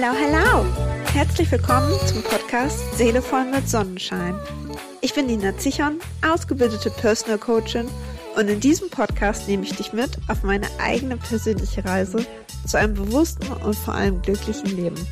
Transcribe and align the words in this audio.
Hello, 0.00 0.14
hello! 0.14 0.64
Herzlich 1.12 1.50
willkommen 1.50 1.92
zum 2.06 2.22
Podcast 2.22 2.78
Seele 2.96 3.20
voll 3.20 3.44
mit 3.46 3.68
Sonnenschein. 3.68 4.38
Ich 5.00 5.12
bin 5.12 5.26
Nina 5.26 5.58
Zichon, 5.58 5.98
ausgebildete 6.24 6.88
Personal 6.90 7.36
Coachin 7.36 7.88
und 8.36 8.46
in 8.46 8.60
diesem 8.60 8.90
Podcast 8.90 9.48
nehme 9.48 9.64
ich 9.64 9.74
dich 9.74 9.92
mit 9.92 10.16
auf 10.28 10.44
meine 10.44 10.68
eigene 10.78 11.16
persönliche 11.16 11.84
Reise 11.84 12.24
zu 12.64 12.78
einem 12.78 12.94
bewussten 12.94 13.48
und 13.54 13.74
vor 13.74 13.94
allem 13.94 14.22
glücklichen 14.22 14.76
Leben. 14.76 15.04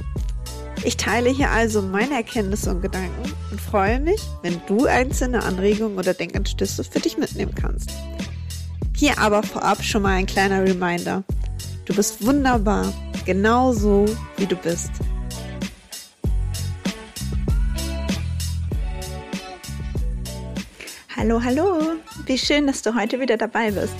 Ich 0.85 0.97
teile 0.97 1.31
hier 1.31 1.51
also 1.51 1.83
meine 1.83 2.15
Erkenntnisse 2.15 2.71
und 2.71 2.81
Gedanken 2.81 3.33
und 3.51 3.61
freue 3.61 3.99
mich, 3.99 4.23
wenn 4.43 4.61
du 4.69 4.87
einzelne 4.87 5.43
Anregungen 5.43 5.99
oder 5.99 6.15
Denkanstöße 6.15 6.85
für 6.85 7.01
dich 7.01 7.19
mitnehmen 7.19 7.57
kannst. 7.57 7.91
Hier 8.95 9.19
aber 9.19 9.43
vorab 9.43 9.83
schon 9.83 10.03
mal 10.03 10.15
ein 10.15 10.27
kleiner 10.27 10.63
Reminder. 10.63 11.25
Du 11.87 11.95
bist 11.95 12.27
wunderbar, 12.27 12.93
genau 13.25 13.73
so 13.73 14.07
wie 14.39 14.47
du 14.47 14.57
bist. 14.57 14.91
Hallo, 21.15 21.41
hallo, 21.45 21.93
wie 22.27 22.39
schön, 22.39 22.67
dass 22.67 22.83
du 22.83 22.97
heute 22.97 23.21
wieder 23.21 23.37
dabei 23.37 23.71
bist. 23.71 23.95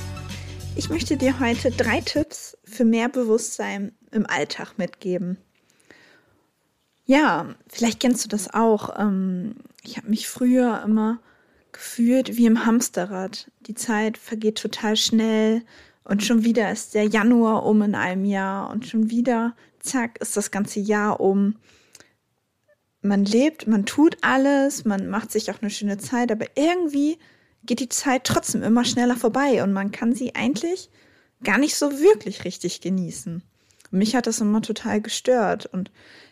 Ich 0.75 0.91
möchte 0.91 1.17
dir 1.17 1.39
heute 1.39 1.71
drei 1.71 2.01
Tipps 2.01 2.59
für 2.65 2.85
mehr 2.85 3.09
Bewusstsein 3.09 3.93
im 4.11 4.27
Alltag 4.27 4.79
mitgeben. 4.79 5.39
Ja, 7.05 7.55
vielleicht 7.69 8.01
kennst 8.01 8.25
du 8.25 8.29
das 8.29 8.53
auch. 8.53 8.99
Ähm, 8.99 9.55
ich 9.85 9.97
habe 9.97 10.09
mich 10.09 10.27
früher 10.27 10.83
immer 10.85 11.21
gefühlt 11.71 12.37
wie 12.37 12.47
im 12.47 12.67
Hamsterrad. 12.67 13.49
Die 13.61 13.77
Zeit 13.77 14.19
vergeht 14.19 14.59
total 14.59 14.97
schnell 14.97 15.63
und 16.09 16.25
schon 16.25 16.45
wieder 16.45 16.71
ist 16.71 16.95
der 16.95 17.05
Januar 17.05 17.67
um 17.67 17.83
in 17.83 17.97
einem 17.97 18.25
Jahr 18.25 18.71
und 18.71 18.87
schon 18.87 19.11
wieder, 19.11 19.57
zack, 19.81 20.21
ist 20.21 20.37
das 20.37 20.53
ganze 20.53 20.79
Jahr 20.79 21.19
um. 21.19 21.57
Man 23.03 23.25
lebt, 23.25 23.67
man 23.67 23.87
tut 23.87 24.17
alles, 24.21 24.85
man 24.85 25.09
macht 25.09 25.33
sich 25.33 25.51
auch 25.51 25.61
eine 25.61 25.71
schöne 25.71 25.99
Zeit, 25.99 26.31
aber 26.31 26.47
irgendwie 26.55 27.19
geht 27.65 27.81
die 27.81 27.89
Zeit 27.89 28.23
trotzdem 28.23 28.63
immer 28.63 28.85
schneller 28.85 29.17
vorbei 29.17 29.65
und 29.65 29.73
man 29.73 29.91
kann 29.91 30.15
sie 30.15 30.37
eigentlich 30.37 30.91
gar 31.43 31.59
nicht 31.59 31.75
so 31.75 31.91
wirklich 31.99 32.45
richtig 32.45 32.81
genießen. 32.81 33.43
Mich 33.91 34.15
hat 34.15 34.29
das 34.29 34.41
immer 34.41 34.63
total 34.63 35.01
gestört 35.01 35.67
und 35.67 35.91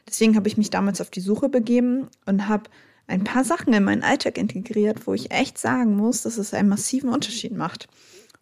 deswegen 0.08 0.36
habe 0.36 0.46
ich 0.46 0.56
mich 0.56 0.70
damals 0.70 1.00
auf 1.00 1.10
die 1.10 1.20
Suche 1.20 1.48
begeben 1.48 2.08
und 2.26 2.46
habe 2.46 2.70
ein 3.08 3.24
paar 3.24 3.42
Sachen 3.42 3.72
in 3.72 3.82
meinen 3.82 4.04
Alltag 4.04 4.38
integriert, 4.38 5.08
wo 5.08 5.14
ich 5.14 5.32
echt 5.32 5.58
sagen 5.58 5.96
muss, 5.96 6.22
dass 6.22 6.38
es 6.38 6.54
einen 6.54 6.68
massiven 6.68 7.10
Unterschied 7.10 7.52
macht. 7.52 7.88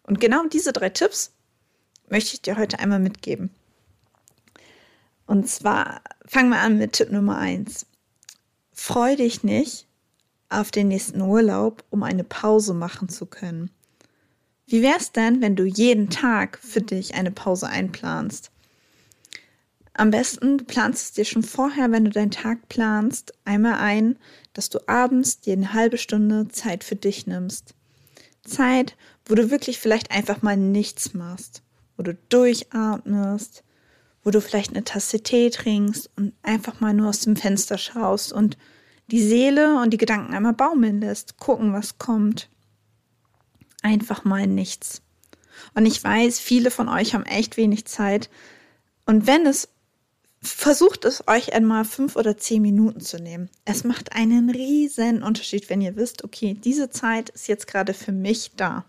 Und 0.03 0.19
genau 0.19 0.45
diese 0.47 0.73
drei 0.73 0.89
Tipps 0.89 1.31
möchte 2.09 2.35
ich 2.35 2.41
dir 2.41 2.57
heute 2.57 2.79
einmal 2.79 2.99
mitgeben. 2.99 3.49
Und 5.25 5.47
zwar 5.47 6.01
fangen 6.25 6.49
wir 6.49 6.59
an 6.59 6.77
mit 6.77 6.93
Tipp 6.93 7.11
Nummer 7.11 7.37
eins. 7.37 7.85
Freu 8.71 9.15
dich 9.15 9.43
nicht 9.43 9.87
auf 10.49 10.71
den 10.71 10.89
nächsten 10.89 11.21
Urlaub, 11.21 11.83
um 11.89 12.03
eine 12.03 12.23
Pause 12.23 12.73
machen 12.73 13.09
zu 13.09 13.25
können. 13.25 13.71
Wie 14.67 14.81
wäre 14.81 14.97
es 14.97 15.11
denn, 15.11 15.41
wenn 15.41 15.55
du 15.55 15.65
jeden 15.65 16.09
Tag 16.09 16.59
für 16.59 16.81
dich 16.81 17.15
eine 17.15 17.31
Pause 17.31 17.67
einplanst? 17.67 18.51
Am 19.93 20.09
besten 20.09 20.57
du 20.57 20.63
planst 20.65 21.03
es 21.03 21.11
dir 21.13 21.25
schon 21.25 21.43
vorher, 21.43 21.91
wenn 21.91 22.05
du 22.05 22.11
deinen 22.11 22.31
Tag 22.31 22.67
planst, 22.67 23.33
einmal 23.45 23.75
ein, 23.75 24.17
dass 24.53 24.69
du 24.69 24.79
abends 24.87 25.39
dir 25.39 25.53
eine 25.53 25.73
halbe 25.73 25.97
Stunde 25.97 26.47
Zeit 26.47 26.83
für 26.83 26.95
dich 26.95 27.27
nimmst. 27.27 27.75
Zeit, 28.43 28.95
wo 29.25 29.35
du 29.35 29.51
wirklich 29.51 29.79
vielleicht 29.79 30.11
einfach 30.11 30.41
mal 30.41 30.57
nichts 30.57 31.13
machst, 31.13 31.61
wo 31.97 32.03
du 32.03 32.15
durchatmest, 32.29 33.63
wo 34.23 34.31
du 34.31 34.41
vielleicht 34.41 34.71
eine 34.71 34.83
Tasse 34.83 35.21
Tee 35.21 35.49
trinkst 35.49 36.09
und 36.15 36.33
einfach 36.43 36.79
mal 36.79 36.93
nur 36.93 37.09
aus 37.09 37.19
dem 37.21 37.35
Fenster 37.35 37.77
schaust 37.77 38.33
und 38.33 38.57
die 39.07 39.21
Seele 39.21 39.81
und 39.81 39.91
die 39.91 39.97
Gedanken 39.97 40.33
einmal 40.33 40.53
baumeln 40.53 41.01
lässt, 41.01 41.37
gucken, 41.37 41.73
was 41.73 41.97
kommt. 41.97 42.49
Einfach 43.81 44.23
mal 44.23 44.47
nichts. 44.47 45.01
Und 45.75 45.85
ich 45.85 46.03
weiß, 46.03 46.39
viele 46.39 46.71
von 46.71 46.87
euch 46.87 47.13
haben 47.13 47.25
echt 47.25 47.57
wenig 47.57 47.85
Zeit. 47.85 48.29
Und 49.05 49.27
wenn 49.27 49.45
es 49.45 49.69
versucht 50.43 51.05
es 51.05 51.27
euch 51.27 51.53
einmal 51.53 51.85
fünf 51.85 52.15
oder 52.15 52.37
zehn 52.37 52.61
Minuten 52.61 52.99
zu 52.99 53.17
nehmen. 53.17 53.49
Es 53.65 53.83
macht 53.83 54.13
einen 54.13 54.49
riesen 54.49 55.23
Unterschied, 55.23 55.69
wenn 55.69 55.81
ihr 55.81 55.95
wisst, 55.95 56.23
okay, 56.23 56.53
diese 56.53 56.89
Zeit 56.89 57.29
ist 57.29 57.47
jetzt 57.47 57.65
gerade 57.65 57.93
für 57.93 58.11
mich 58.11 58.51
da. 58.57 58.85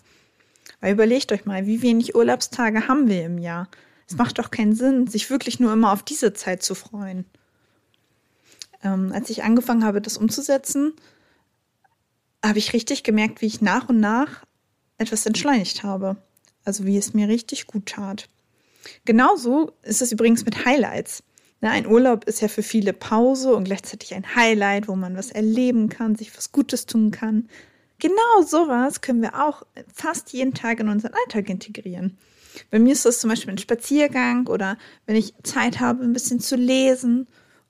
Weil 0.85 0.93
überlegt 0.93 1.33
euch 1.33 1.47
mal, 1.47 1.65
wie 1.65 1.81
wenig 1.81 2.15
Urlaubstage 2.15 2.89
haben 2.89 3.09
wir 3.09 3.25
im 3.25 3.39
Jahr? 3.39 3.71
Es 4.07 4.19
macht 4.19 4.39
doch 4.39 4.51
keinen 4.51 4.75
Sinn, 4.75 5.07
sich 5.07 5.31
wirklich 5.31 5.59
nur 5.59 5.73
immer 5.73 5.91
auf 5.91 6.03
diese 6.03 6.35
Zeit 6.35 6.63
zu 6.63 6.75
freuen. 6.75 7.25
Ähm, 8.83 9.11
als 9.15 9.31
ich 9.31 9.45
angefangen 9.45 9.83
habe, 9.83 10.03
das 10.03 10.19
umzusetzen, 10.19 10.93
habe 12.45 12.59
ich 12.59 12.75
richtig 12.75 13.03
gemerkt, 13.03 13.41
wie 13.41 13.47
ich 13.47 13.63
nach 13.63 13.89
und 13.89 13.99
nach 13.99 14.45
etwas 14.99 15.25
entschleunigt 15.25 15.85
habe. 15.85 16.19
Also 16.67 16.85
wie 16.85 16.99
es 16.99 17.15
mir 17.15 17.29
richtig 17.29 17.67
gut 17.67 17.87
tat. 17.87 18.29
Genauso 19.07 19.73
ist 19.85 20.03
es 20.03 20.13
übrigens 20.13 20.45
mit 20.45 20.67
Highlights. 20.67 21.23
Na, 21.63 21.71
ein 21.71 21.87
Urlaub 21.87 22.25
ist 22.25 22.43
ja 22.43 22.49
für 22.49 22.63
viele 22.63 22.93
Pause 22.93 23.57
und 23.57 23.65
gleichzeitig 23.65 24.13
ein 24.15 24.37
Highlight, 24.37 24.87
wo 24.87 24.97
man 24.97 25.17
was 25.17 25.31
erleben 25.31 25.89
kann, 25.89 26.15
sich 26.15 26.37
was 26.37 26.53
Gutes 26.53 26.85
tun 26.85 27.11
kann. 27.11 27.49
Genau 27.99 28.43
sowas 28.47 29.01
können 29.01 29.23
wir 29.23 29.45
auch 29.45 29.63
fast 29.93 30.33
jeden 30.33 30.55
Tag 30.55 30.81
in 30.81 30.89
unseren 30.89 31.15
Alltag 31.15 31.49
integrieren. 31.49 32.19
Bei 32.71 32.79
mir 32.79 32.93
ist 32.93 33.05
das 33.05 33.21
zum 33.21 33.31
Beispiel 33.31 33.51
ein 33.51 33.59
Spaziergang 33.59 34.47
oder 34.47 34.77
wenn 35.07 35.17
ich 35.17 35.35
Zeit 35.43 35.81
habe, 35.81 36.05
ein 36.05 36.13
bisschen 36.13 36.41
zu 36.41 36.57
lesen. 36.57 37.27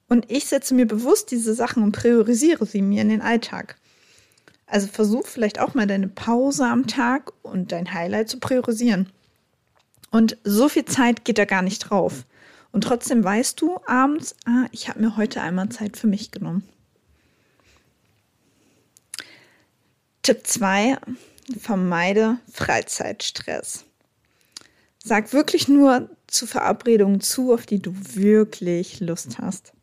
Und 0.09 0.31
ich 0.31 0.47
setze 0.47 0.75
mir 0.75 0.87
bewusst 0.87 1.31
diese 1.31 1.55
Sachen 1.55 1.83
und 1.83 1.93
priorisiere 1.93 2.67
sie 2.67 2.83
mir 2.83 3.03
in 3.03 3.09
den 3.09 3.23
Alltag. 3.23 3.77
Also 4.67 4.87
versuch 4.87 5.27
vielleicht 5.27 5.61
auch 5.61 5.75
mal 5.75 5.87
deine 5.87 6.09
Pause 6.09 6.67
am 6.67 6.87
Tag 6.87 7.33
und 7.43 7.73
dein 7.73 7.93
Highlight 7.93 8.29
zu 8.29 8.39
priorisieren. 8.39 9.11
Und 10.11 10.37
so 10.45 10.69
viel 10.69 10.85
Zeit 10.85 11.25
geht 11.25 11.39
da 11.39 11.45
gar 11.45 11.63
nicht 11.63 11.81
drauf. 11.81 12.25
Und 12.71 12.85
trotzdem 12.85 13.23
weißt 13.23 13.61
du 13.61 13.79
abends, 13.87 14.35
ah, 14.47 14.67
ich 14.73 14.89
habe 14.89 15.01
mir 15.01 15.17
heute 15.17 15.41
einmal 15.41 15.69
Zeit 15.69 15.97
für 15.97 16.07
mich 16.07 16.33
genommen. 16.33 16.69
Tipp 20.25 20.47
2, 20.47 20.97
vermeide 21.61 22.39
Freizeitstress. 22.51 23.85
Sag 25.05 25.35
wirklich 25.35 25.69
nur 25.69 26.09
zu 26.29 26.47
Verabredungen 26.47 27.21
zu, 27.21 27.53
auf 27.53 27.67
die 27.67 27.83
du 27.83 27.93
wirklich 28.15 29.01
Lust 29.01 29.37
hast. 29.39 29.75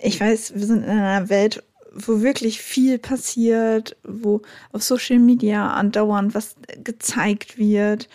Ich 0.00 0.18
weiß, 0.18 0.56
wir 0.56 0.66
sind 0.66 0.82
in 0.82 0.90
einer 0.90 1.28
Welt, 1.28 1.62
wo 1.92 2.22
wirklich 2.22 2.60
viel 2.60 2.98
passiert, 2.98 3.96
wo 4.02 4.42
auf 4.72 4.82
Social 4.82 5.20
Media 5.20 5.72
andauernd 5.74 6.34
was 6.34 6.56
gezeigt 6.82 7.56
wird, 7.56 8.08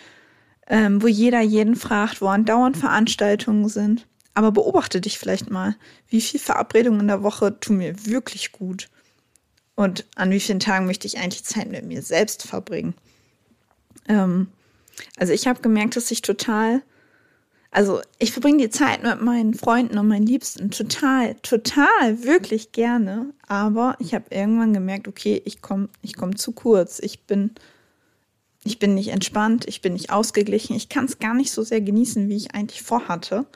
ähm, 0.66 1.00
wo 1.02 1.06
jeder 1.06 1.40
jeden 1.40 1.76
fragt, 1.76 2.20
wo 2.20 2.26
andauernd 2.26 2.76
Veranstaltungen 2.76 3.70
sind. 3.70 4.06
Aber 4.34 4.52
beobachte 4.52 5.00
dich 5.00 5.18
vielleicht 5.18 5.50
mal, 5.50 5.76
wie 6.10 6.20
viele 6.20 6.42
Verabredungen 6.42 7.00
in 7.00 7.08
der 7.08 7.22
Woche 7.22 7.58
tun 7.58 7.78
mir 7.78 8.04
wirklich 8.04 8.52
gut 8.52 8.90
und 9.80 10.04
an 10.14 10.30
wie 10.30 10.40
vielen 10.40 10.60
Tagen 10.60 10.84
möchte 10.84 11.06
ich 11.06 11.16
eigentlich 11.16 11.42
Zeit 11.42 11.70
mit 11.70 11.86
mir 11.86 12.02
selbst 12.02 12.46
verbringen. 12.46 12.92
Ähm, 14.08 14.48
also 15.16 15.32
ich 15.32 15.46
habe 15.46 15.62
gemerkt, 15.62 15.96
dass 15.96 16.10
ich 16.10 16.20
total, 16.20 16.82
also 17.70 18.02
ich 18.18 18.30
verbringe 18.30 18.58
die 18.58 18.68
Zeit 18.68 19.02
mit 19.02 19.22
meinen 19.22 19.54
Freunden 19.54 19.96
und 19.96 20.06
meinen 20.06 20.26
Liebsten 20.26 20.70
total, 20.70 21.36
total, 21.36 22.22
wirklich 22.24 22.72
gerne. 22.72 23.32
Aber 23.48 23.96
ich 24.00 24.12
habe 24.12 24.26
irgendwann 24.28 24.74
gemerkt, 24.74 25.08
okay, 25.08 25.40
ich 25.46 25.62
komme 25.62 25.88
ich 26.02 26.14
komm 26.14 26.36
zu 26.36 26.52
kurz. 26.52 26.98
Ich 26.98 27.22
bin 27.22 27.52
ich 28.64 28.78
bin 28.78 28.94
nicht 28.94 29.08
entspannt, 29.08 29.66
ich 29.66 29.80
bin 29.80 29.94
nicht 29.94 30.10
ausgeglichen, 30.10 30.76
ich 30.76 30.90
kann 30.90 31.06
es 31.06 31.20
gar 31.20 31.32
nicht 31.32 31.52
so 31.52 31.62
sehr 31.62 31.80
genießen, 31.80 32.28
wie 32.28 32.36
ich 32.36 32.54
eigentlich 32.54 32.82
vorhatte. 32.82 33.46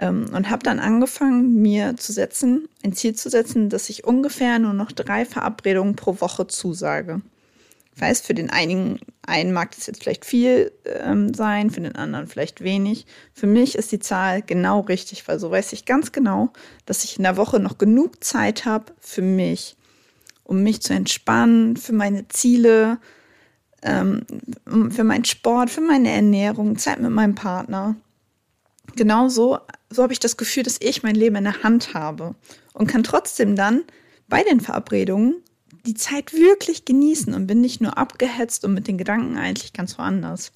Ähm, 0.00 0.30
und 0.32 0.48
habe 0.48 0.62
dann 0.62 0.80
angefangen, 0.80 1.60
mir 1.60 1.94
zu 1.96 2.12
setzen, 2.12 2.68
ein 2.82 2.94
Ziel 2.94 3.14
zu 3.14 3.28
setzen, 3.28 3.68
dass 3.68 3.90
ich 3.90 4.04
ungefähr 4.04 4.58
nur 4.58 4.72
noch 4.72 4.90
drei 4.92 5.26
Verabredungen 5.26 5.94
pro 5.94 6.20
Woche 6.22 6.46
zusage. 6.46 7.20
Ich 7.94 8.00
weiß, 8.00 8.22
für 8.22 8.32
den 8.32 8.48
einigen 8.48 9.00
einen 9.20 9.52
mag 9.52 9.76
das 9.76 9.86
jetzt 9.86 10.02
vielleicht 10.02 10.24
viel 10.24 10.72
ähm, 10.86 11.34
sein, 11.34 11.70
für 11.70 11.82
den 11.82 11.96
anderen 11.96 12.28
vielleicht 12.28 12.62
wenig. 12.62 13.04
Für 13.34 13.46
mich 13.46 13.74
ist 13.74 13.92
die 13.92 13.98
Zahl 13.98 14.40
genau 14.40 14.80
richtig, 14.80 15.28
weil 15.28 15.38
so 15.38 15.50
weiß 15.50 15.74
ich 15.74 15.84
ganz 15.84 16.12
genau, 16.12 16.50
dass 16.86 17.04
ich 17.04 17.18
in 17.18 17.24
der 17.24 17.36
Woche 17.36 17.60
noch 17.60 17.76
genug 17.76 18.24
Zeit 18.24 18.64
habe 18.64 18.86
für 19.00 19.20
mich, 19.20 19.76
um 20.44 20.62
mich 20.62 20.80
zu 20.80 20.94
entspannen, 20.94 21.76
für 21.76 21.92
meine 21.92 22.26
Ziele, 22.28 22.98
ähm, 23.82 24.24
für 24.90 25.04
meinen 25.04 25.26
Sport, 25.26 25.68
für 25.68 25.82
meine 25.82 26.10
Ernährung, 26.10 26.78
Zeit 26.78 27.00
mit 27.00 27.10
meinem 27.10 27.34
Partner. 27.34 27.96
Genauso 28.96 29.58
so 29.90 30.02
habe 30.02 30.12
ich 30.12 30.20
das 30.20 30.36
Gefühl, 30.36 30.62
dass 30.62 30.78
ich 30.80 31.02
mein 31.02 31.14
Leben 31.14 31.36
in 31.36 31.44
der 31.44 31.62
Hand 31.62 31.94
habe 31.94 32.34
und 32.72 32.86
kann 32.86 33.02
trotzdem 33.02 33.56
dann 33.56 33.84
bei 34.28 34.42
den 34.42 34.60
Verabredungen 34.60 35.42
die 35.86 35.94
Zeit 35.94 36.32
wirklich 36.32 36.84
genießen 36.84 37.34
und 37.34 37.46
bin 37.46 37.60
nicht 37.60 37.80
nur 37.80 37.98
abgehetzt 37.98 38.64
und 38.64 38.74
mit 38.74 38.86
den 38.86 38.98
Gedanken 38.98 39.36
eigentlich 39.36 39.72
ganz 39.72 39.98
woanders. 39.98 40.52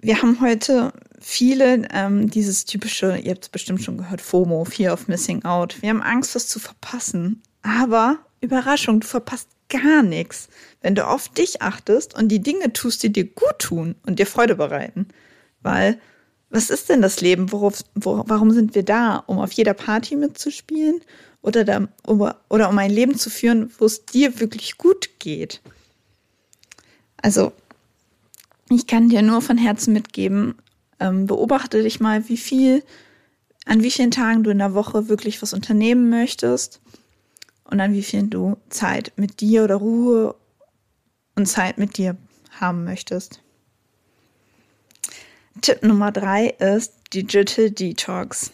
Wir 0.00 0.22
haben 0.22 0.40
heute 0.40 0.92
viele 1.20 1.88
ähm, 1.92 2.30
dieses 2.30 2.64
typische, 2.64 3.18
ihr 3.18 3.32
habt 3.32 3.44
es 3.44 3.48
bestimmt 3.48 3.82
schon 3.82 3.98
gehört, 3.98 4.20
FOMO, 4.20 4.64
Fear 4.64 4.92
of 4.92 5.08
Missing 5.08 5.44
Out. 5.44 5.82
Wir 5.82 5.90
haben 5.90 6.02
Angst, 6.02 6.34
was 6.34 6.46
zu 6.46 6.60
verpassen. 6.60 7.42
Aber 7.62 8.18
Überraschung, 8.40 9.00
du 9.00 9.06
verpasst 9.06 9.48
gar 9.68 10.02
nichts, 10.02 10.48
wenn 10.80 10.94
du 10.94 11.06
auf 11.06 11.28
dich 11.28 11.60
achtest 11.62 12.14
und 12.14 12.28
die 12.28 12.40
Dinge 12.40 12.72
tust, 12.72 13.02
die 13.02 13.12
dir 13.12 13.24
gut 13.24 13.58
tun 13.58 13.96
und 14.06 14.18
dir 14.18 14.26
Freude 14.26 14.54
bereiten. 14.54 15.08
Weil, 15.60 16.00
was 16.50 16.70
ist 16.70 16.88
denn 16.88 17.02
das 17.02 17.20
Leben? 17.20 17.52
Worauf, 17.52 17.82
wo, 17.94 18.24
warum 18.26 18.50
sind 18.50 18.74
wir 18.74 18.82
da? 18.82 19.16
Um 19.26 19.38
auf 19.38 19.52
jeder 19.52 19.74
Party 19.74 20.16
mitzuspielen 20.16 21.00
oder, 21.42 21.64
da, 21.64 21.88
oder 22.06 22.68
um 22.68 22.78
ein 22.78 22.90
Leben 22.90 23.16
zu 23.16 23.30
führen, 23.30 23.70
wo 23.78 23.84
es 23.84 24.06
dir 24.06 24.40
wirklich 24.40 24.78
gut 24.78 25.18
geht? 25.18 25.60
Also, 27.20 27.52
ich 28.70 28.86
kann 28.86 29.08
dir 29.08 29.22
nur 29.22 29.42
von 29.42 29.58
Herzen 29.58 29.92
mitgeben, 29.92 30.54
ähm, 31.00 31.26
beobachte 31.26 31.82
dich 31.82 32.00
mal, 32.00 32.28
wie 32.28 32.36
viel, 32.36 32.82
an 33.66 33.82
wie 33.82 33.90
vielen 33.90 34.10
Tagen 34.10 34.44
du 34.44 34.50
in 34.50 34.58
der 34.58 34.74
Woche 34.74 35.08
wirklich 35.08 35.40
was 35.42 35.52
unternehmen 35.52 36.10
möchtest 36.10 36.80
und 37.64 37.80
an 37.80 37.92
wie 37.92 38.02
vielen 38.02 38.30
du 38.30 38.56
Zeit 38.70 39.12
mit 39.16 39.40
dir 39.40 39.64
oder 39.64 39.76
Ruhe 39.76 40.34
und 41.34 41.46
Zeit 41.46 41.78
mit 41.78 41.98
dir 41.98 42.16
haben 42.50 42.84
möchtest. 42.84 43.40
Tipp 45.60 45.82
Nummer 45.82 46.12
drei 46.12 46.48
ist 46.58 46.94
Digital 47.12 47.70
Detox. 47.70 48.52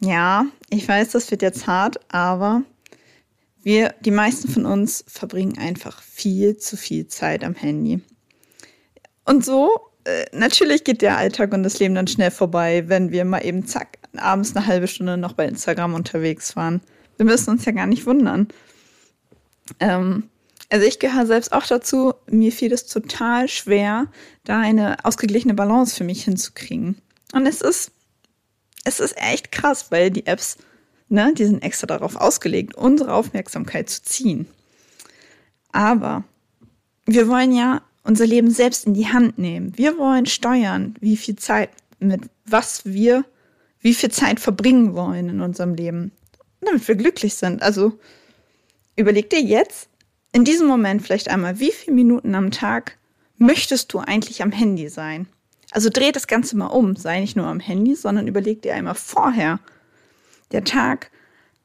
Ja, 0.00 0.46
ich 0.70 0.86
weiß, 0.88 1.10
das 1.10 1.30
wird 1.30 1.42
jetzt 1.42 1.66
hart, 1.66 2.00
aber 2.08 2.62
wir, 3.62 3.94
die 4.00 4.10
meisten 4.10 4.48
von 4.48 4.64
uns 4.64 5.04
verbringen 5.06 5.58
einfach 5.58 6.02
viel 6.02 6.56
zu 6.56 6.76
viel 6.76 7.06
Zeit 7.06 7.44
am 7.44 7.54
Handy. 7.54 8.00
Und 9.24 9.44
so, 9.44 9.90
äh, 10.04 10.24
natürlich 10.32 10.84
geht 10.84 11.02
der 11.02 11.18
Alltag 11.18 11.52
und 11.52 11.62
das 11.62 11.78
Leben 11.78 11.94
dann 11.94 12.06
schnell 12.06 12.30
vorbei, 12.30 12.84
wenn 12.88 13.10
wir 13.10 13.24
mal 13.24 13.44
eben 13.44 13.66
zack, 13.66 13.98
abends 14.16 14.56
eine 14.56 14.66
halbe 14.66 14.88
Stunde 14.88 15.16
noch 15.16 15.34
bei 15.34 15.46
Instagram 15.46 15.94
unterwegs 15.94 16.56
waren. 16.56 16.80
Wir 17.16 17.26
müssen 17.26 17.50
uns 17.50 17.64
ja 17.66 17.72
gar 17.72 17.86
nicht 17.86 18.06
wundern. 18.06 18.48
Ähm, 19.78 20.30
also 20.70 20.86
ich 20.86 20.98
gehöre 20.98 21.26
selbst 21.26 21.52
auch 21.52 21.66
dazu. 21.66 22.14
Mir 22.30 22.52
fiel 22.52 22.72
es 22.72 22.86
total 22.86 23.48
schwer, 23.48 24.06
da 24.44 24.58
eine 24.60 25.04
ausgeglichene 25.04 25.54
Balance 25.54 25.96
für 25.96 26.04
mich 26.04 26.24
hinzukriegen. 26.24 27.00
Und 27.32 27.46
es 27.46 27.60
ist, 27.60 27.92
es 28.84 29.00
ist 29.00 29.16
echt 29.16 29.52
krass, 29.52 29.90
weil 29.90 30.10
die 30.10 30.26
Apps, 30.26 30.58
ne, 31.08 31.34
die 31.34 31.44
sind 31.44 31.62
extra 31.62 31.86
darauf 31.86 32.16
ausgelegt, 32.16 32.74
unsere 32.76 33.12
Aufmerksamkeit 33.12 33.90
zu 33.90 34.02
ziehen. 34.02 34.46
Aber 35.72 36.24
wir 37.06 37.28
wollen 37.28 37.52
ja 37.52 37.82
unser 38.02 38.26
Leben 38.26 38.50
selbst 38.50 38.86
in 38.86 38.94
die 38.94 39.08
Hand 39.08 39.38
nehmen. 39.38 39.76
Wir 39.76 39.98
wollen 39.98 40.26
steuern, 40.26 40.94
wie 41.00 41.16
viel 41.16 41.36
Zeit, 41.36 41.70
mit 41.98 42.22
was 42.46 42.84
wir, 42.84 43.24
wie 43.80 43.94
viel 43.94 44.10
Zeit 44.10 44.40
verbringen 44.40 44.94
wollen 44.94 45.28
in 45.28 45.40
unserem 45.40 45.74
Leben 45.74 46.12
damit 46.60 46.86
wir 46.86 46.94
glücklich 46.94 47.34
sind. 47.34 47.62
Also 47.62 47.98
überleg 48.96 49.30
dir 49.30 49.40
jetzt 49.40 49.88
in 50.32 50.44
diesem 50.44 50.66
Moment 50.66 51.02
vielleicht 51.02 51.28
einmal, 51.28 51.60
wie 51.60 51.72
viele 51.72 51.96
Minuten 51.96 52.34
am 52.34 52.50
Tag 52.50 52.98
möchtest 53.36 53.92
du 53.92 53.98
eigentlich 53.98 54.42
am 54.42 54.52
Handy 54.52 54.88
sein? 54.88 55.26
Also 55.70 55.88
dreh 55.90 56.12
das 56.12 56.26
Ganze 56.26 56.56
mal 56.56 56.66
um, 56.66 56.96
sei 56.96 57.20
nicht 57.20 57.36
nur 57.36 57.46
am 57.46 57.60
Handy, 57.60 57.94
sondern 57.94 58.28
überleg 58.28 58.62
dir 58.62 58.74
einmal 58.74 58.94
vorher. 58.94 59.60
Der 60.52 60.64
Tag 60.64 61.10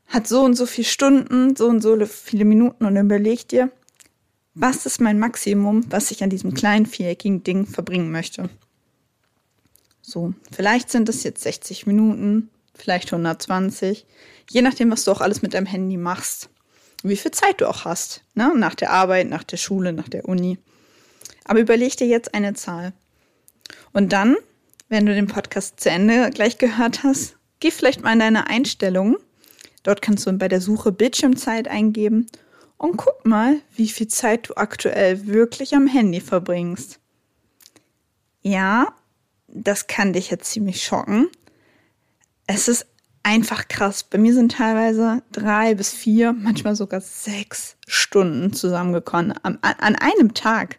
hat 0.08 0.28
so 0.28 0.44
und 0.44 0.56
so 0.56 0.66
viele 0.66 0.86
Stunden, 0.86 1.56
so 1.56 1.68
und 1.68 1.82
so 1.82 1.98
viele 2.06 2.46
Minuten 2.46 2.86
und 2.86 2.96
überleg 2.96 3.48
dir, 3.48 3.72
was 4.54 4.86
ist 4.86 5.02
mein 5.02 5.20
Maximum, 5.20 5.84
was 5.92 6.12
ich 6.12 6.24
an 6.24 6.30
diesem 6.30 6.54
kleinen 6.54 6.86
viereckigen 6.86 7.44
Ding 7.44 7.66
verbringen 7.66 8.12
möchte. 8.12 8.50
So, 10.02 10.34
vielleicht 10.52 10.92
sind 10.92 11.10
es 11.10 11.24
jetzt 11.24 11.42
60 11.42 11.88
Minuten, 11.88 12.50
vielleicht 12.76 13.12
120, 13.12 14.06
je 14.50 14.62
nachdem, 14.62 14.92
was 14.92 15.04
du 15.04 15.12
auch 15.12 15.22
alles 15.22 15.42
mit 15.42 15.54
deinem 15.56 15.66
Handy 15.66 15.98
machst. 15.98 16.50
Wie 17.08 17.18
viel 17.18 17.32
Zeit 17.32 17.62
du 17.62 17.70
auch 17.70 17.86
hast, 17.86 18.24
ne? 18.34 18.52
nach 18.56 18.74
der 18.74 18.90
Arbeit, 18.90 19.30
nach 19.30 19.44
der 19.44 19.58
Schule, 19.58 19.94
nach 19.94 20.10
der 20.10 20.28
Uni. 20.28 20.58
Aber 21.44 21.60
überleg 21.60 21.96
dir 21.98 22.08
jetzt 22.08 22.34
eine 22.34 22.56
Zahl. 22.56 22.94
Und 23.94 24.12
dann, 24.12 24.36
wenn 24.90 25.06
du 25.06 25.14
den 25.14 25.28
Podcast 25.28 25.80
zu 25.80 25.92
Ende 25.92 26.32
gleich 26.32 26.58
gehört 26.58 27.04
hast, 27.04 27.38
geh 27.60 27.70
vielleicht 27.70 28.02
mal 28.02 28.14
in 28.14 28.20
deine 28.20 28.48
Einstellungen. 28.48 29.18
Dort 29.84 30.02
kannst 30.02 30.26
du 30.26 30.34
bei 30.34 30.48
der 30.48 30.62
Suche 30.62 30.92
Bildschirmzeit 30.92 31.68
eingeben 31.68 32.26
und 32.78 32.98
guck 32.98 33.24
mal, 33.24 33.60
wie 33.76 33.88
viel 33.88 34.08
Zeit 34.08 34.50
du 34.50 34.56
aktuell 34.56 35.28
wirklich 35.28 35.76
am 35.76 35.86
Handy 35.86 36.22
verbringst. 36.22 37.00
Ja, 38.42 38.96
das 39.48 39.86
kann 39.86 40.14
dich 40.14 40.32
jetzt 40.32 40.52
ziemlich 40.52 40.84
schocken, 40.84 41.30
es 42.48 42.68
ist 42.68 42.88
einfach 43.26 43.68
krass. 43.68 44.04
Bei 44.04 44.18
mir 44.18 44.34
sind 44.34 44.54
teilweise 44.54 45.24
drei 45.32 45.76
bis 45.76 45.92
vier, 45.92 46.32
manchmal 46.32 46.76
sogar 46.76 47.02
sechs 47.02 47.76
Stunden 47.88 48.54
zusammengekommen 48.54 49.34
an, 49.44 49.58
an 49.62 49.96
einem 49.96 50.34
Tag. 50.34 50.78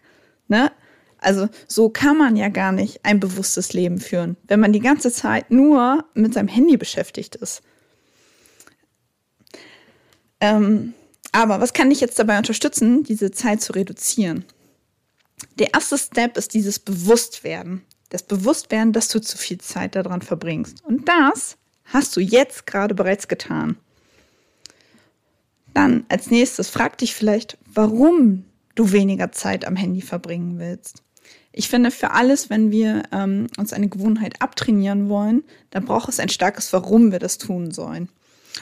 Ne? 0.49 0.71
Also 1.19 1.49
so 1.67 1.89
kann 1.89 2.17
man 2.17 2.37
ja 2.37 2.49
gar 2.49 2.73
nicht 2.73 3.05
ein 3.05 3.21
bewusstes 3.21 3.73
Leben 3.73 3.99
führen, 3.99 4.37
wenn 4.47 4.61
man 4.61 4.73
die 4.73 4.81
ganze 4.81 5.11
Zeit 5.11 5.51
nur 5.51 6.05
mit 6.15 6.35
seinem 6.35 6.49
Handy 6.49 6.77
beschäftigt 6.77 7.35
ist. 7.37 7.63
Ähm, 10.41 10.95
aber 11.33 11.61
was 11.61 11.73
kann 11.73 11.91
dich 11.91 12.01
jetzt 12.01 12.19
dabei 12.19 12.39
unterstützen, 12.39 13.03
diese 13.03 13.33
Zeit 13.33 13.61
zu 13.61 13.73
reduzieren? 13.73 14.45
Der 15.59 15.75
erste 15.75 15.99
Step 15.99 16.37
ist 16.37 16.55
dieses 16.55 16.79
Bewusstwerden 16.79 17.83
das 18.09 18.23
Bewusstwerden, 18.23 18.93
dass 18.93 19.09
du 19.09 19.21
zu 19.21 19.37
viel 19.37 19.59
Zeit 19.59 19.95
daran 19.95 20.23
verbringst. 20.23 20.85
Und 20.85 21.09
das 21.09 21.57
hast 21.87 22.17
du 22.17 22.21
jetzt 22.21 22.67
gerade 22.67 22.95
bereits 22.95 23.29
getan. 23.29 23.77
Dann 25.75 26.05
als 26.09 26.31
nächstes 26.31 26.69
frag 26.69 26.99
dich 26.99 27.15
vielleicht, 27.15 27.59
warum 27.67 28.45
du 28.75 28.93
weniger 28.93 29.33
Zeit 29.33 29.67
am 29.67 29.77
Handy 29.77 30.01
verbringen 30.01 30.59
willst. 30.59 31.03
Ich 31.53 31.69
finde, 31.69 31.91
für 31.91 32.11
alles, 32.11 32.51
wenn 32.51 32.71
wir 32.71 33.03
ähm, 33.13 33.47
uns 33.57 33.73
eine 33.73 33.89
Gewohnheit 33.89 34.43
abtrainieren 34.43 35.09
wollen, 35.09 35.43
dann 35.71 35.85
braucht 35.85 36.09
es 36.09 36.21
ein 36.21 36.29
starkes 36.29 36.73
Warum 36.73 37.13
wir 37.13 37.19
das 37.19 37.39
tun 37.39 37.71
sollen. 37.71 38.11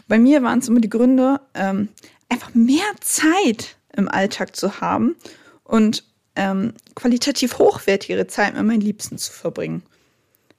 Bei 0.08 0.18
mir 0.18 0.42
waren 0.42 0.60
es 0.60 0.68
immer 0.68 0.80
die 0.80 0.90
Gründe, 0.90 1.40
ähm, 1.54 1.88
einfach 2.28 2.54
mehr 2.54 2.84
Zeit 3.00 3.76
im 3.96 4.08
Alltag 4.08 4.56
zu 4.56 4.80
haben 4.80 5.16
und 5.64 6.04
ähm, 6.36 6.74
qualitativ 6.94 7.58
hochwertigere 7.58 8.26
Zeit 8.26 8.54
mit 8.54 8.64
meinen 8.64 8.80
Liebsten 8.80 9.18
zu 9.18 9.32
verbringen. 9.32 9.82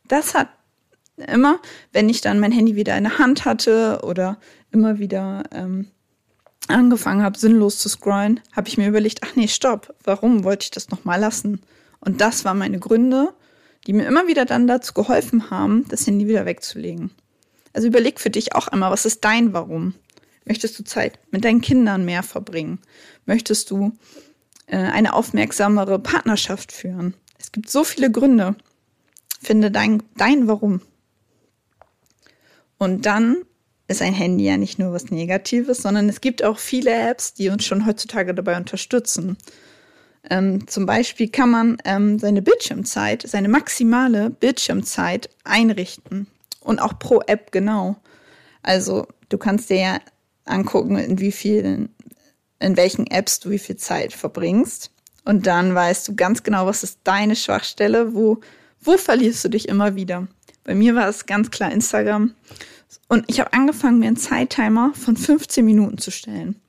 Das 0.08 0.34
hat 0.34 0.50
immer, 1.18 1.60
wenn 1.94 2.10
ich 2.10 2.22
dann 2.22 2.40
mein 2.40 2.52
Handy 2.52 2.76
wieder 2.76 2.98
in 2.98 3.06
der 3.06 3.20
Hand 3.20 3.46
hatte 3.46 4.02
oder 4.04 4.38
immer 4.72 5.00
wieder 5.00 5.44
ähm, 5.52 5.88
angefangen 6.68 7.24
habe, 7.24 7.38
sinnlos 7.38 7.80
zu 7.80 7.90
scrollen, 7.90 8.40
habe 8.54 8.68
ich 8.68 8.78
mir 8.78 8.88
überlegt, 8.88 9.22
ach 9.24 9.36
nee, 9.36 9.48
stopp, 9.48 9.94
warum 10.04 10.44
wollte 10.44 10.66
ich 10.66 10.72
das 10.72 10.90
nochmal 10.90 11.20
lassen? 11.20 11.62
Und 12.00 12.22
das 12.22 12.46
waren 12.46 12.58
meine 12.58 12.80
Gründe, 12.80 13.34
die 13.88 13.94
mir 13.94 14.06
immer 14.08 14.28
wieder 14.28 14.46
dann 14.46 14.68
dazu 14.68 14.94
geholfen 14.94 15.50
haben, 15.50 15.86
das 15.90 16.06
Handy 16.08 16.28
wieder 16.28 16.46
wegzulegen. 16.46 17.12
Also 17.74 17.88
überleg 17.88 18.20
für 18.20 18.30
dich 18.30 18.56
auch 18.56 18.68
einmal, 18.68 18.92
was 18.92 19.06
ist 19.06 19.24
dein 19.24 19.54
Warum? 19.54 19.94
Möchtest 20.46 20.78
du 20.78 20.84
Zeit 20.84 21.20
mit 21.32 21.44
deinen 21.44 21.62
Kindern 21.62 22.06
mehr 22.06 22.24
verbringen? 22.24 22.80
Möchtest 23.26 23.72
du 23.72 23.94
äh, 24.68 24.78
eine 24.78 25.14
aufmerksamere 25.14 26.00
Partnerschaft 26.00 26.72
führen. 26.72 27.14
Es 27.38 27.52
gibt 27.52 27.70
so 27.70 27.84
viele 27.84 28.12
Gründe. 28.12 28.56
Finde 29.42 29.70
dein, 29.70 30.02
dein 30.18 30.48
Warum. 30.48 30.82
Und 32.78 33.06
dann 33.06 33.44
ist 33.88 34.02
ein 34.02 34.14
Handy 34.14 34.46
ja 34.46 34.58
nicht 34.58 34.80
nur 34.80 34.94
was 34.94 35.12
Negatives, 35.12 35.80
sondern 35.80 36.10
es 36.10 36.22
gibt 36.22 36.44
auch 36.44 36.58
viele 36.58 36.92
Apps, 36.92 37.34
die 37.34 37.50
uns 37.50 37.66
schon 37.66 37.86
heutzutage 37.86 38.34
dabei 38.34 38.58
unterstützen. 38.58 39.38
Ähm, 40.30 40.68
zum 40.68 40.86
Beispiel 40.86 41.30
kann 41.30 41.52
man 41.52 41.78
ähm, 41.86 42.18
seine 42.18 42.42
Bildschirmzeit, 42.42 43.24
seine 43.28 43.48
maximale 43.48 44.32
Bildschirmzeit 44.32 45.30
einrichten. 45.44 46.28
Und 46.62 46.80
auch 46.80 46.98
pro 46.98 47.22
App 47.28 47.52
genau. 47.52 47.98
Also 48.64 49.08
du 49.30 49.38
kannst 49.38 49.70
dir 49.70 49.80
ja 49.80 50.00
angucken, 50.46 50.98
in 50.98 51.20
wie 51.20 51.32
vielen 51.32 51.90
in 52.60 52.78
welchen 52.78 53.08
Apps 53.08 53.40
du 53.40 53.50
wie 53.50 53.60
viel 53.60 53.78
Zeit 53.78 54.14
verbringst. 54.14 54.92
Und 55.24 55.48
dann 55.48 55.74
weißt 55.74 56.08
du 56.08 56.16
ganz 56.16 56.44
genau, 56.44 56.66
was 56.66 56.84
ist 56.84 57.00
deine 57.04 57.36
Schwachstelle, 57.36 58.14
wo, 58.14 58.40
wo 58.82 58.98
verlierst 58.98 59.44
du 59.46 59.50
dich 59.50 59.68
immer 59.68 59.96
wieder. 59.96 60.28
Bei 60.66 60.76
mir 60.76 60.96
war 60.96 61.08
es 61.08 61.26
ganz 61.26 61.52
klar 61.52 61.72
Instagram. 61.72 62.36
Und 63.08 63.24
ich 63.28 63.40
habe 63.40 63.54
angefangen, 63.54 64.00
mir 64.00 64.08
einen 64.08 64.18
Zeittimer 64.18 64.92
von 64.94 65.16
15 65.16 65.64
Minuten 65.64 65.98
zu 65.98 66.12
stellen. 66.12 66.60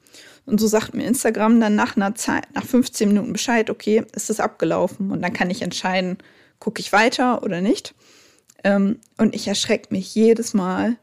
Und 0.45 0.61
so 0.61 0.69
sagt 0.69 0.95
mir 0.95 1.07
Instagram 1.07 1.59
dann 1.59 1.75
nach 1.75 1.97
einer 1.97 2.15
Zeit, 2.15 2.47
nach 2.55 2.65
15 2.65 3.09
Minuten 3.09 3.33
Bescheid, 3.33 3.69
okay, 3.69 4.05
ist 4.15 4.31
es 4.31 4.39
abgelaufen. 4.39 5.11
Und 5.11 5.23
dann 5.23 5.33
kann 5.33 5.51
ich 5.51 5.63
entscheiden, 5.63 6.19
gucke 6.61 6.81
ich 6.81 6.93
weiter 6.93 7.43
oder 7.43 7.61
nicht. 7.61 7.95
Ähm, 8.63 9.01
und 9.17 9.35
ich 9.35 9.49
erschrecke 9.49 9.89
mich 9.91 10.15
jedes 10.15 10.55
Mal, 10.55 10.97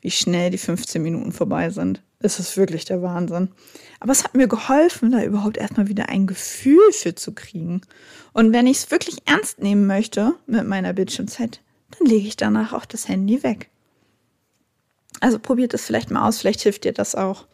wie 0.00 0.10
schnell 0.10 0.50
die 0.50 0.58
15 0.58 1.02
Minuten 1.02 1.32
vorbei 1.32 1.70
sind. 1.70 2.02
Es 2.20 2.40
ist 2.40 2.56
wirklich 2.56 2.84
der 2.84 3.02
Wahnsinn. 3.02 3.50
Aber 4.00 4.10
es 4.10 4.24
hat 4.24 4.34
mir 4.34 4.48
geholfen, 4.48 5.12
da 5.12 5.22
überhaupt 5.22 5.56
erstmal 5.56 5.88
wieder 5.88 6.08
ein 6.08 6.26
Gefühl 6.26 6.92
für 6.92 7.14
zu 7.14 7.32
kriegen. 7.32 7.82
Und 8.32 8.52
wenn 8.52 8.66
ich 8.66 8.78
es 8.78 8.90
wirklich 8.90 9.18
ernst 9.26 9.60
nehmen 9.60 9.86
möchte 9.86 10.34
mit 10.46 10.66
meiner 10.66 10.92
Bildschirmzeit, 10.92 11.60
dann 11.90 12.06
lege 12.06 12.28
ich 12.28 12.36
danach 12.36 12.72
auch 12.72 12.84
das 12.84 13.08
Handy 13.08 13.42
weg. 13.42 13.70
Also 15.20 15.38
probiert 15.38 15.74
es 15.74 15.84
vielleicht 15.84 16.10
mal 16.10 16.26
aus, 16.26 16.38
vielleicht 16.38 16.60
hilft 16.60 16.84
dir 16.84 16.92
das 16.92 17.14
auch. 17.14 17.46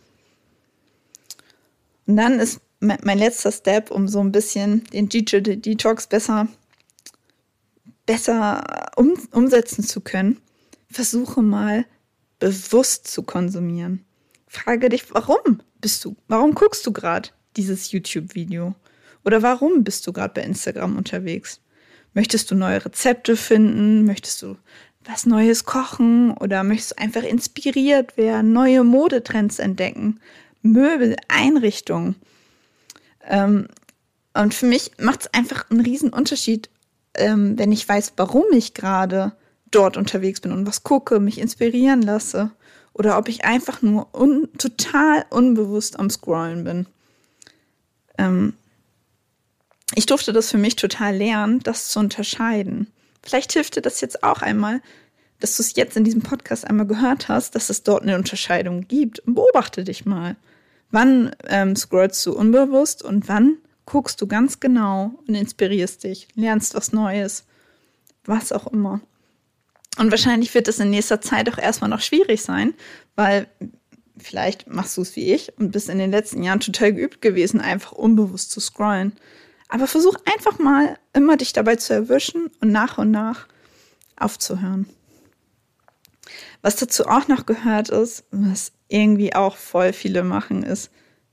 Und 2.07 2.17
dann 2.17 2.41
ist 2.41 2.61
mein 2.81 3.19
letzter 3.19 3.50
Step, 3.50 3.91
um 3.91 4.09
so 4.09 4.21
ein 4.21 4.33
bisschen 4.33 4.85
den 4.93 5.09
Digital 5.09 5.57
Detox 5.57 6.07
besser, 6.07 6.49
besser 8.05 8.91
um, 8.97 9.14
umsetzen 9.31 9.85
zu 9.85 10.03
können, 10.03 10.41
versuche 10.91 11.41
mal 11.41 11.87
bewusst 12.38 13.09
zu 13.09 13.23
konsumieren. 13.23 14.05
Frage 14.47 14.91
dich, 14.91 15.14
warum 15.14 15.62
bist 15.81 16.05
du, 16.05 16.14
warum 16.29 16.55
guckst 16.55 16.87
du 16.87 16.93
gerade 16.93 17.31
dieses 17.57 17.91
YouTube-Video? 17.91 18.75
Oder 19.25 19.43
warum 19.43 19.83
bist 19.83 20.07
du 20.07 20.12
gerade 20.12 20.35
bei 20.35 20.43
Instagram 20.43 20.99
unterwegs? 20.99 21.61
Möchtest 22.14 22.50
du 22.50 22.54
neue 22.54 22.85
Rezepte 22.85 23.37
finden? 23.37 24.04
Möchtest 24.04 24.40
du 24.42 24.56
was 25.04 25.26
Neues 25.26 25.64
kochen? 25.64 26.30
Oder 26.33 26.64
möchtest 26.64 26.92
du 26.92 26.99
einfach 26.99 27.25
inspiriert 27.25 28.16
werden, 28.16 28.52
neue 28.52 28.85
Modetrends 28.85 29.59
entdecken? 29.59 30.21
Möbel, 30.62 31.16
Einrichtungen. 31.28 32.14
Ähm, 33.28 33.68
und 34.33 34.54
für 34.54 34.66
mich 34.66 34.92
macht 34.99 35.23
es 35.23 35.35
einfach 35.35 35.71
einen 35.71 35.80
riesen 35.80 36.11
Unterschied, 36.11 36.71
ähm, 37.14 37.59
wenn 37.59 37.73
ich 37.73 37.88
weiß, 37.88 38.14
warum 38.16 38.44
ich 38.52 38.75
gerade 38.75 39.33
dort 39.71 39.97
unterwegs 39.97 40.40
bin 40.40 40.52
und 40.52 40.66
was 40.66 40.83
gucke, 40.83 41.21
mich 41.21 41.38
inspirieren 41.38 42.02
lasse. 42.02 42.50
Oder 42.92 43.18
ob 43.18 43.28
ich 43.28 43.44
einfach 43.44 43.83
nur 43.83 44.14
un 44.14 44.49
total 44.56 45.25
unbewusst 45.30 45.99
am 45.99 46.11
Scrollen 46.11 46.64
bin. 46.64 46.87
Ähm, 48.18 48.54
ich 49.95 50.07
durfte 50.07 50.33
das 50.33 50.50
für 50.50 50.59
mich 50.59 50.76
total 50.76 51.17
lernen, 51.17 51.61
das 51.61 51.88
zu 51.88 52.00
unterscheiden. 52.00 52.88
Vielleicht 53.23 53.53
hilft 53.53 53.76
dir 53.76 53.83
das 53.83 54.00
jetzt 54.00 54.23
auch 54.23 54.43
einmal, 54.43 54.81
dass 55.41 55.57
du 55.57 55.62
es 55.62 55.76
jetzt 55.76 55.97
in 55.97 56.05
diesem 56.05 56.23
Podcast 56.23 56.67
einmal 56.67 56.87
gehört 56.87 57.29
hast, 57.29 57.55
dass 57.55 57.71
es 57.71 57.83
dort 57.83 58.03
eine 58.03 58.17
Unterscheidung 58.17 58.87
gibt. 58.88 59.23
Beobachte 59.26 59.85
dich 59.85 60.07
mal. 60.07 60.37
Wann 60.91 61.35
ähm, 61.49 61.76
scrollst 61.76 62.25
du 62.26 62.33
unbewusst 62.33 63.03
und 63.03 63.29
wann 63.29 63.59
guckst 63.87 64.21
du 64.21 64.26
ganz 64.26 64.61
genau 64.61 65.19
und 65.26 65.35
inspirierst 65.35 66.05
dich, 66.05 66.29
lernst 66.35 66.75
was 66.75 66.93
Neues, 66.93 67.45
was 68.25 68.53
auch 68.53 68.67
immer. 68.69 69.00
Und 69.99 70.11
wahrscheinlich 70.11 70.55
wird 70.55 70.69
es 70.69 70.79
in 70.79 70.91
nächster 70.91 71.21
Zeit 71.21 71.49
auch 71.53 71.59
erstmal 71.59 71.91
noch 71.91 72.00
schwierig 72.00 72.43
sein, 72.43 72.75
weil 73.14 73.47
vielleicht 74.17 74.67
machst 74.69 74.97
du 74.97 75.03
es 75.03 75.14
wie 75.17 75.33
ich 75.33 75.57
und 75.59 75.73
bist 75.73 75.88
in 75.88 75.99
den 75.99 76.11
letzten 76.11 76.43
Jahren 76.43 76.61
total 76.61 76.93
geübt 76.93 77.21
gewesen, 77.21 77.61
einfach 77.61 77.93
unbewusst 77.93 78.50
zu 78.50 78.61
scrollen. 78.61 79.12
Aber 79.68 79.87
versuch 79.87 80.16
einfach 80.33 80.59
mal 80.59 80.99
immer 81.12 81.37
dich 81.37 81.52
dabei 81.52 81.76
zu 81.76 81.94
erwischen 81.94 82.50
und 82.61 82.71
nach 82.71 82.99
und 82.99 83.11
nach 83.11 83.47
aufzuhören. 84.16 84.88
Was 86.62 86.76
dazu 86.76 87.06
auch 87.06 87.28
noch 87.28 87.47
gehört 87.47 87.90
ist, 87.90 88.25
was 88.30 88.73
irgendwie 88.88 89.35
auch 89.35 89.56
voll 89.56 89.92
viele 89.92 90.23
machen, 90.23 90.62
ist 90.62 90.90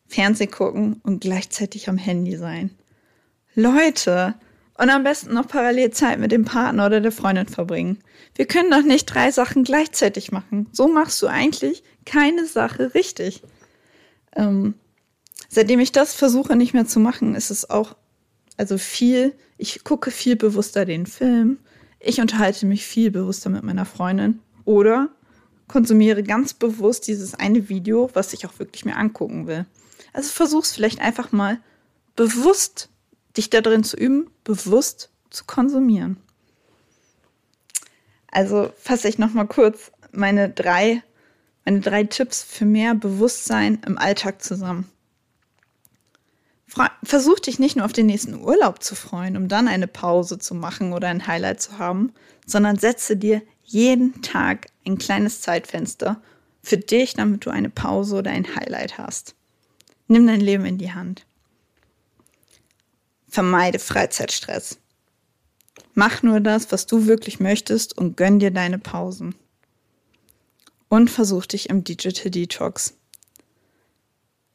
Fernseh 0.08 0.48
gucken 0.48 1.00
und 1.04 1.22
gleichzeitig 1.22 1.88
am 1.88 1.98
Handy 1.98 2.36
sein. 2.36 2.72
Leute, 3.56 4.36
und 4.82 4.90
am 4.90 5.04
besten 5.04 5.36
noch 5.36 5.48
parallel 5.48 5.92
Zeit 5.92 6.18
mit 6.18 6.32
dem 6.32 6.44
Partner 6.44 6.88
oder 6.88 7.02
der 7.02 7.12
Freundin 7.12 7.48
verbringen. 7.48 8.00
Wir 8.34 8.48
können 8.48 8.72
doch 8.72 8.82
nicht 8.82 9.06
drei 9.06 9.30
Sachen 9.30 9.64
gleichzeitig 9.64 10.32
machen. 10.32 10.68
So 10.72 10.88
machst 10.88 11.22
du 11.22 11.28
eigentlich 11.28 11.84
keine 12.06 12.48
Sache 12.48 12.96
richtig. 12.96 13.44
Ähm, 14.36 14.74
seitdem 15.50 15.80
ich 15.80 15.92
das 15.92 16.16
versuche 16.16 16.56
nicht 16.56 16.74
mehr 16.74 16.88
zu 16.88 17.00
machen, 17.00 17.36
ist 17.36 17.52
es 17.52 17.70
auch 17.70 17.96
also 18.58 18.78
viel, 18.78 19.34
ich 19.58 19.84
gucke 19.84 20.12
viel 20.12 20.36
bewusster 20.36 20.86
den 20.86 21.06
Film, 21.06 21.58
ich 22.00 22.20
unterhalte 22.20 22.66
mich 22.66 22.86
viel 22.86 23.12
bewusster 23.12 23.50
mit 23.50 23.64
meiner 23.64 23.86
Freundin 23.86 24.40
oder 24.66 25.10
konsumiere 25.68 26.24
ganz 26.24 26.54
bewusst 26.54 27.08
dieses 27.08 27.34
eine 27.34 27.70
Video, 27.70 28.10
was 28.14 28.34
ich 28.34 28.46
auch 28.46 28.60
wirklich 28.60 28.86
mir 28.86 28.98
angucken 28.98 29.48
will. 29.48 29.66
Also 30.14 30.30
versuch's 30.30 30.74
vielleicht 30.74 31.00
einfach 31.00 31.32
mal 31.32 31.60
bewusst 32.16 32.90
dich 33.38 33.50
da 33.50 33.62
drin 33.62 33.84
zu 33.84 33.96
üben, 33.96 34.30
bewusst 34.44 35.10
zu 35.30 35.46
konsumieren. 35.46 36.18
Also 38.30 38.72
fasse 38.78 39.08
ich 39.08 39.18
noch 39.18 39.34
mal 39.34 39.48
kurz 39.48 39.92
meine 40.12 40.50
drei, 40.50 41.04
meine 41.66 41.80
drei 41.80 42.04
Tipps 42.04 42.44
für 42.44 42.66
mehr 42.66 42.96
Bewusstsein 42.96 43.82
im 43.86 43.98
Alltag 43.98 44.42
zusammen. 44.42 44.91
Versuch 47.04 47.40
dich 47.40 47.60
nicht 47.60 47.76
nur 47.76 47.86
auf 47.86 47.94
den 47.94 48.06
nächsten 48.06 48.36
Urlaub 48.36 48.82
zu 48.82 48.96
freuen, 48.96 49.36
um 49.36 49.48
dann 49.50 49.68
eine 49.68 49.88
Pause 49.88 50.40
zu 50.40 50.56
machen 50.56 50.94
oder 50.94 51.10
ein 51.10 51.28
Highlight 51.28 51.62
zu 51.62 51.78
haben, 51.78 52.14
sondern 52.46 52.78
setze 52.78 53.18
dir 53.18 53.42
jeden 53.64 54.22
Tag 54.22 54.68
ein 54.86 54.98
kleines 54.98 55.42
Zeitfenster 55.42 56.22
für 56.64 56.78
dich, 56.78 57.14
damit 57.14 57.46
du 57.46 57.50
eine 57.50 57.70
Pause 57.70 58.18
oder 58.18 58.32
ein 58.32 58.56
Highlight 58.56 58.98
hast. 58.98 59.36
Nimm 60.08 60.28
dein 60.28 60.42
Leben 60.42 60.66
in 60.66 60.78
die 60.78 60.94
Hand. 60.94 61.26
Vermeide 63.28 63.80
Freizeitstress. 63.80 64.78
Mach 65.94 66.24
nur 66.24 66.40
das, 66.40 66.72
was 66.72 66.86
du 66.86 67.06
wirklich 67.06 67.40
möchtest 67.40 67.98
und 67.98 68.16
gönn 68.16 68.40
dir 68.40 68.52
deine 68.52 68.80
Pausen. 68.80 69.36
Und 70.90 71.10
versuch 71.10 71.46
dich 71.46 71.70
im 71.70 71.84
Digital 71.84 72.30
Detox. 72.30 72.94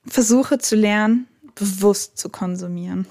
Versuche 0.06 0.58
zu 0.58 0.76
lernen, 0.76 1.26
bewusst 1.56 2.16
zu 2.16 2.28
konsumieren. 2.28 3.06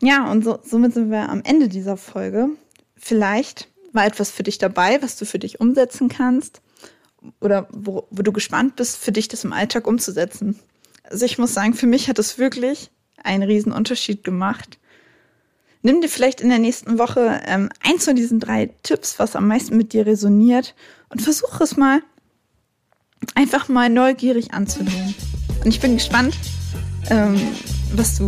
Ja, 0.00 0.30
und 0.30 0.44
so, 0.44 0.58
somit 0.64 0.94
sind 0.94 1.10
wir 1.10 1.28
am 1.28 1.42
Ende 1.44 1.68
dieser 1.68 1.98
Folge. 1.98 2.48
Vielleicht 2.96 3.68
war 3.92 4.06
etwas 4.06 4.30
für 4.30 4.42
dich 4.42 4.58
dabei, 4.58 5.02
was 5.02 5.16
du 5.16 5.26
für 5.26 5.38
dich 5.38 5.60
umsetzen 5.60 6.08
kannst 6.08 6.62
oder 7.40 7.68
wo, 7.70 8.06
wo 8.10 8.22
du 8.22 8.32
gespannt 8.32 8.76
bist, 8.76 8.96
für 8.96 9.12
dich 9.12 9.28
das 9.28 9.44
im 9.44 9.52
Alltag 9.52 9.86
umzusetzen. 9.86 10.58
Also 11.04 11.24
ich 11.24 11.38
muss 11.38 11.54
sagen, 11.54 11.74
für 11.74 11.86
mich 11.86 12.08
hat 12.08 12.18
es 12.18 12.38
wirklich 12.38 12.90
einen 13.22 13.42
riesen 13.42 13.72
Unterschied 13.72 14.24
gemacht. 14.24 14.78
Nimm 15.82 16.00
dir 16.00 16.08
vielleicht 16.08 16.40
in 16.40 16.48
der 16.48 16.58
nächsten 16.58 16.98
Woche 16.98 17.40
ähm, 17.46 17.68
eins 17.82 18.04
von 18.04 18.16
diesen 18.16 18.40
drei 18.40 18.70
Tipps, 18.82 19.18
was 19.18 19.36
am 19.36 19.48
meisten 19.48 19.76
mit 19.76 19.92
dir 19.92 20.06
resoniert 20.06 20.74
und 21.08 21.22
versuche 21.22 21.62
es 21.62 21.76
mal 21.76 22.02
einfach 23.34 23.68
mal 23.68 23.88
neugierig 23.88 24.54
anzunehmen. 24.54 25.14
Und 25.64 25.70
ich 25.70 25.80
bin 25.80 25.94
gespannt, 25.94 26.36
ähm, 27.08 27.40
was 27.94 28.18
du, 28.18 28.26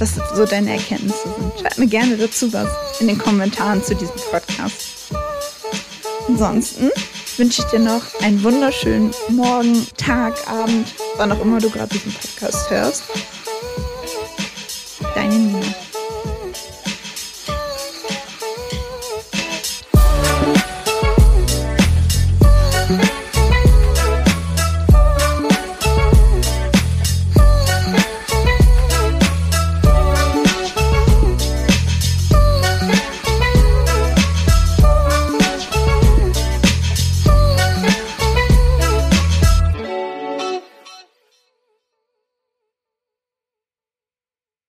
was 0.00 0.16
so 0.34 0.44
deine 0.44 0.72
Erkenntnisse 0.72 1.28
sind. 1.38 1.60
Schreib 1.60 1.78
mir 1.78 1.86
gerne 1.86 2.16
dazu 2.16 2.52
was 2.52 2.68
in 3.00 3.06
den 3.06 3.18
Kommentaren 3.18 3.82
zu 3.82 3.94
diesem 3.94 4.16
Podcast. 4.30 5.12
Ansonsten 6.26 6.90
wünsche 7.36 7.62
ich 7.62 7.68
dir 7.68 7.78
noch 7.78 8.02
einen 8.20 8.42
wunderschönen 8.42 9.12
Morgen, 9.28 9.86
Tag, 9.96 10.34
Abend, 10.48 10.88
wann 11.16 11.30
auch 11.32 11.40
immer 11.40 11.58
du 11.58 11.70
gerade 11.70 11.90
diesen 11.94 12.12
Podcast 12.12 12.70
hörst. 12.70 13.04
Deine 15.14 15.34
Nina. 15.34 15.67